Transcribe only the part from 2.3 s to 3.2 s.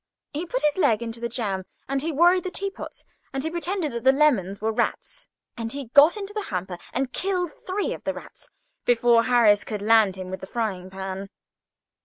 the teaspoons,